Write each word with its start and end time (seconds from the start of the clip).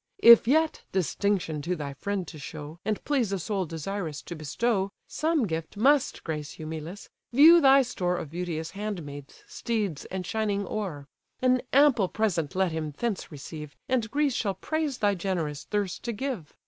If 0.23 0.47
yet 0.47 0.81
(distinction 0.91 1.61
to 1.61 1.75
thy 1.75 1.93
friend 1.93 2.27
to 2.27 2.39
show, 2.39 2.79
And 2.83 3.03
please 3.03 3.31
a 3.31 3.37
soul 3.37 3.67
desirous 3.67 4.23
to 4.23 4.35
bestow) 4.35 4.89
Some 5.07 5.45
gift 5.45 5.77
must 5.77 6.23
grace 6.23 6.57
Eumelus, 6.57 7.07
view 7.31 7.61
thy 7.61 7.83
store 7.83 8.17
Of 8.17 8.31
beauteous 8.31 8.71
handmaids, 8.71 9.43
steeds, 9.47 10.05
and 10.05 10.25
shining 10.25 10.65
ore; 10.65 11.05
An 11.39 11.61
ample 11.71 12.07
present 12.07 12.55
let 12.55 12.71
him 12.71 12.95
thence 12.97 13.31
receive, 13.31 13.75
And 13.87 14.09
Greece 14.09 14.33
shall 14.33 14.55
praise 14.55 14.97
thy 14.97 15.13
generous 15.13 15.65
thirst 15.65 16.01
to 16.05 16.13
give. 16.13 16.55